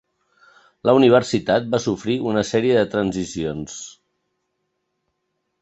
La 0.89 0.95
universitat 0.99 1.67
va 1.75 1.81
sofrir 1.83 2.17
una 2.33 2.45
sèrie 2.53 2.79
de 2.81 2.89
transicions. 2.97 3.79